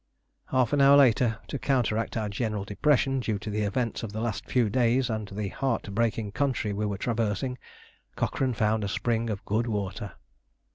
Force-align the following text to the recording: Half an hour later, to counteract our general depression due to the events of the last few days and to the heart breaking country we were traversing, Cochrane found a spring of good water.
Half 0.47 0.73
an 0.73 0.81
hour 0.81 0.97
later, 0.97 1.37
to 1.47 1.59
counteract 1.59 2.17
our 2.17 2.27
general 2.27 2.65
depression 2.65 3.19
due 3.19 3.37
to 3.37 3.51
the 3.51 3.61
events 3.61 4.01
of 4.01 4.13
the 4.13 4.19
last 4.19 4.47
few 4.47 4.67
days 4.67 5.11
and 5.11 5.27
to 5.27 5.35
the 5.35 5.49
heart 5.49 5.93
breaking 5.93 6.31
country 6.31 6.73
we 6.73 6.87
were 6.87 6.97
traversing, 6.97 7.59
Cochrane 8.15 8.53
found 8.55 8.83
a 8.83 8.87
spring 8.87 9.29
of 9.29 9.45
good 9.45 9.67
water. 9.67 10.13